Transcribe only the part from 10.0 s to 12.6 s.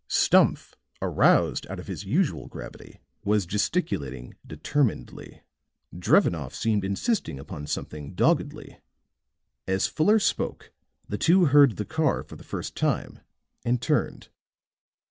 spoke, the two heard the car for the